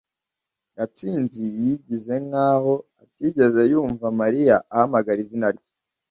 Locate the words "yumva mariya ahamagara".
3.71-5.19